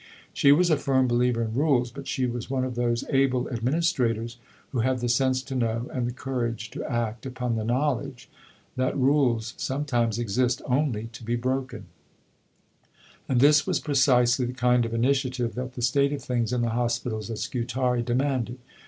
[0.33, 4.37] She was a firm believer in rules; but she was one of those able administrators
[4.71, 8.27] who have the sense to know, and the courage to act upon the knowledge,
[8.75, 11.81] that rules sometimes exist only to be broken.
[11.81, 13.29] I take them from Pincoffs, pp.
[13.29, 13.29] 58, 79.
[13.29, 16.69] And this was precisely the kind of initiative that the state of things in the
[16.69, 18.57] hospitals at Scutari demanded.